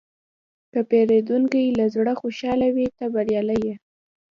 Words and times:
که 0.71 0.79
پیرودونکی 0.89 1.63
له 1.79 1.85
زړه 1.95 2.13
خوشحاله 2.21 2.67
وي، 2.75 2.87
ته 2.97 3.05
بریالی 3.13 3.57
یې. 3.65 3.75